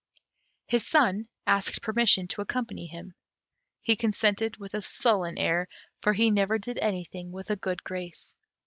His 0.65 0.83
son 0.83 1.27
asked 1.45 1.83
permission 1.83 2.27
to 2.29 2.41
accompany 2.41 2.87
him; 2.87 3.13
he 3.83 3.95
consented 3.95 4.57
with 4.57 4.73
a 4.73 4.81
sullen 4.81 5.37
air, 5.37 5.67
for 6.01 6.13
he 6.13 6.31
never 6.31 6.57
did 6.57 6.79
anything 6.79 7.31
with 7.31 7.51
a 7.51 7.55
good 7.55 7.83
grace. 7.83 8.33